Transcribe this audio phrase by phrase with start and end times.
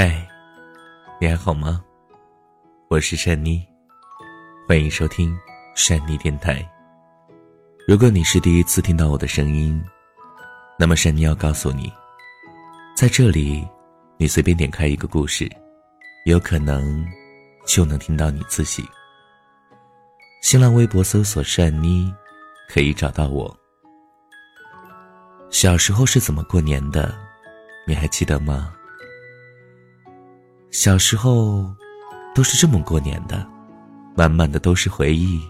[0.00, 0.24] 嗨，
[1.20, 1.82] 你还好吗？
[2.88, 3.66] 我是珊妮，
[4.68, 5.36] 欢迎收听
[5.74, 6.64] 珊妮电台。
[7.84, 9.84] 如果你是第一次听到我的声音，
[10.78, 11.92] 那么珊妮要告诉你，
[12.96, 13.66] 在这里，
[14.18, 15.50] 你随便点开一个故事，
[16.26, 17.04] 有可能
[17.66, 18.88] 就能听到你自己。
[20.42, 22.14] 新浪微博搜索“珊妮”，
[22.72, 23.52] 可以找到我。
[25.50, 27.12] 小时候是怎么过年的？
[27.84, 28.72] 你还记得吗？
[30.80, 31.68] 小时候，
[32.32, 33.44] 都是这么过年的，
[34.14, 35.42] 满满的都是回忆。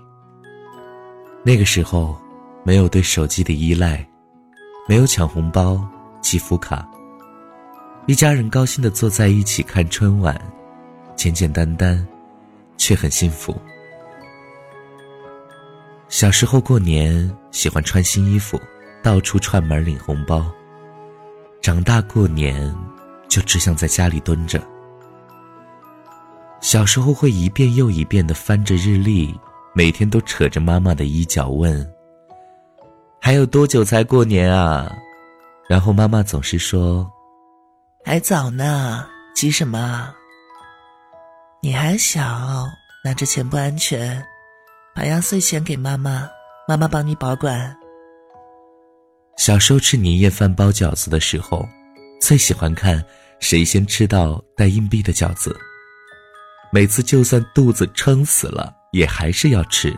[1.42, 2.18] 那个时候，
[2.64, 4.02] 没有对手机的依赖，
[4.88, 5.86] 没有抢红包、
[6.22, 6.88] 积福卡，
[8.06, 10.34] 一家人高兴的坐在一起看春晚，
[11.14, 12.08] 简简单单，
[12.78, 13.54] 却很幸福。
[16.08, 18.58] 小时候过年喜欢穿新衣服，
[19.02, 20.50] 到处串门领红包。
[21.60, 22.74] 长大过年，
[23.28, 24.58] 就只想在家里蹲着。
[26.60, 29.32] 小时候会一遍又一遍的翻着日历，
[29.74, 31.88] 每天都扯着妈妈的衣角问
[33.22, 34.92] ：“还有多久才过年啊？”
[35.68, 37.08] 然后妈妈总是说
[38.04, 40.12] ：“还早呢，急什么？
[41.62, 42.66] 你还小，
[43.04, 44.24] 拿着钱不安全，
[44.94, 46.28] 把压岁钱给妈妈，
[46.66, 47.74] 妈妈帮你保管。”
[49.38, 51.64] 小时候吃年夜饭包饺子的时候，
[52.20, 53.02] 最喜欢看
[53.38, 55.56] 谁先吃到带硬币的饺子。
[56.70, 59.96] 每次就算肚子撑死了，也还是要吃，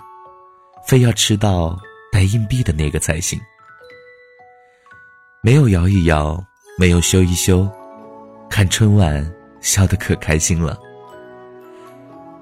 [0.86, 1.76] 非要吃到
[2.12, 3.40] 带硬币的那个才行。
[5.42, 6.40] 没有摇一摇，
[6.78, 7.68] 没有修一修，
[8.48, 9.28] 看春晚
[9.60, 10.78] 笑得可开心了。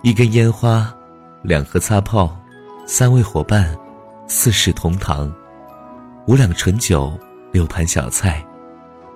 [0.02, 0.94] 一根烟花，
[1.42, 2.38] 两盒擦炮，
[2.86, 3.74] 三位伙伴，
[4.26, 5.34] 四世同堂，
[6.26, 7.18] 五两醇酒，
[7.50, 8.44] 六盘小菜，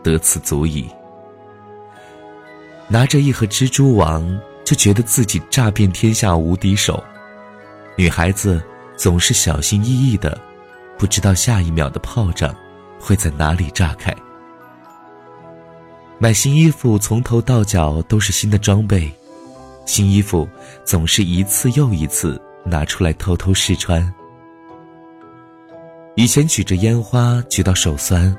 [0.02, 0.88] 得此足矣。
[2.88, 4.40] 拿着一盒蜘蛛网。
[4.64, 7.02] 就觉得自己炸遍天下无敌手，
[7.96, 8.62] 女孩子
[8.96, 10.40] 总是小心翼翼的，
[10.96, 12.54] 不知道下一秒的炮仗
[13.00, 14.14] 会在哪里炸开。
[16.18, 19.12] 买新衣服从头到脚都是新的装备，
[19.84, 20.48] 新衣服
[20.84, 24.14] 总是一次又一次拿出来偷偷试穿。
[26.14, 28.36] 以前举着烟花举到手酸，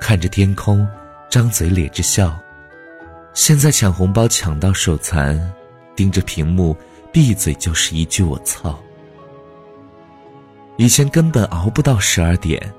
[0.00, 0.88] 看着天空
[1.28, 2.34] 张嘴咧着笑，
[3.34, 5.38] 现在抢红包抢到手残。
[5.98, 6.76] 盯着屏幕，
[7.10, 8.78] 闭嘴就是一句“我操”。
[10.78, 12.72] 以前根本熬不到十二点，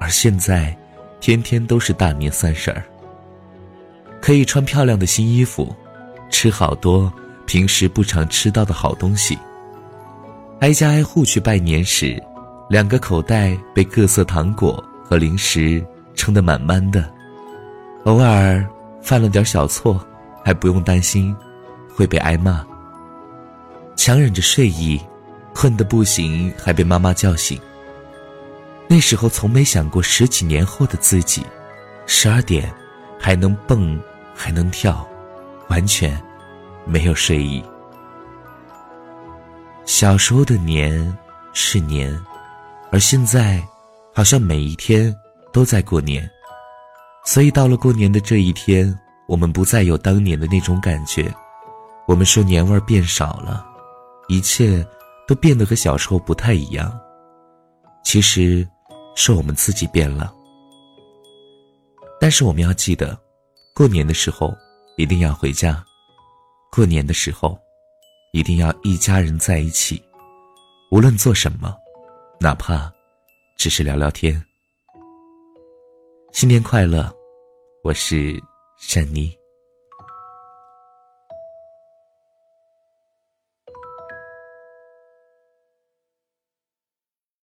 [0.00, 0.74] 而现在，
[1.20, 2.82] 天天都是大年三十儿。
[4.22, 5.76] 可以穿漂亮的新衣服，
[6.30, 7.12] 吃好多
[7.44, 9.38] 平时不常吃到的好东西。
[10.60, 12.18] 挨家挨户去拜年时，
[12.70, 17.12] 两个口袋被各色糖果和零食撑得满满的。
[18.04, 18.66] 偶尔
[19.02, 20.02] 犯了点小错，
[20.42, 21.36] 还不用担心。
[21.96, 22.62] 会被挨骂，
[23.96, 25.00] 强忍着睡意，
[25.54, 27.58] 困得不行，还被妈妈叫醒。
[28.86, 31.42] 那时候从没想过十几年后的自己，
[32.04, 32.70] 十二点
[33.18, 33.98] 还能蹦
[34.34, 35.08] 还能跳，
[35.68, 36.22] 完全
[36.84, 37.64] 没有睡意。
[39.86, 41.16] 小时候的年
[41.54, 42.14] 是年，
[42.92, 43.66] 而现在
[44.14, 45.16] 好像每一天
[45.50, 46.28] 都在过年，
[47.24, 48.94] 所以到了过年的这一天，
[49.26, 51.32] 我们不再有当年的那种感觉。
[52.06, 53.66] 我们说年味儿变少了，
[54.28, 54.86] 一切
[55.26, 56.96] 都变得和小时候不太一样。
[58.04, 58.66] 其实，
[59.16, 60.32] 是我们自己变了。
[62.20, 63.18] 但是我们要记得，
[63.74, 64.54] 过年的时候
[64.96, 65.84] 一定要回家，
[66.70, 67.58] 过年的时候
[68.32, 70.00] 一定要一家人在一起，
[70.92, 71.74] 无论做什么，
[72.38, 72.90] 哪怕
[73.56, 74.40] 只是聊聊天。
[76.32, 77.12] 新年快乐，
[77.82, 78.40] 我是
[78.78, 79.36] 珊妮。